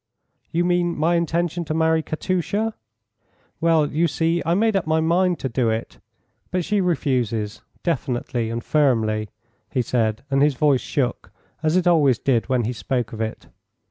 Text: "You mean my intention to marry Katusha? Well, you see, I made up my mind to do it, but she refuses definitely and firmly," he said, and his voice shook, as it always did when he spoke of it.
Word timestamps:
"You 0.49 0.65
mean 0.65 0.97
my 0.97 1.13
intention 1.13 1.63
to 1.65 1.75
marry 1.75 2.01
Katusha? 2.01 2.73
Well, 3.59 3.85
you 3.91 4.07
see, 4.07 4.41
I 4.43 4.55
made 4.55 4.75
up 4.75 4.87
my 4.87 4.99
mind 4.99 5.37
to 5.41 5.47
do 5.47 5.69
it, 5.69 5.99
but 6.49 6.65
she 6.65 6.81
refuses 6.81 7.61
definitely 7.83 8.49
and 8.49 8.63
firmly," 8.63 9.29
he 9.69 9.83
said, 9.83 10.23
and 10.31 10.41
his 10.41 10.55
voice 10.55 10.81
shook, 10.81 11.31
as 11.61 11.77
it 11.77 11.85
always 11.85 12.17
did 12.17 12.49
when 12.49 12.63
he 12.63 12.73
spoke 12.73 13.13
of 13.13 13.21
it. 13.21 13.45